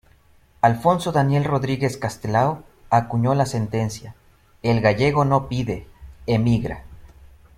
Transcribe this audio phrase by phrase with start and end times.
[0.61, 4.15] Alfonso Daniel Rodríguez Castelao acuñó la sentencia
[4.63, 5.85] "el gallego no pide,
[6.25, 6.85] emigra".